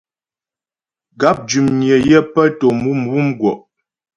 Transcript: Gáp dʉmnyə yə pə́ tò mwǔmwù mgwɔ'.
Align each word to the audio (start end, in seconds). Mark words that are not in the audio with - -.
Gáp 1.19 1.37
dʉmnyə 1.47 1.95
yə 2.09 2.19
pə́ 2.33 2.45
tò 2.57 2.67
mwǔmwù 2.79 3.17
mgwɔ'. 3.27 3.53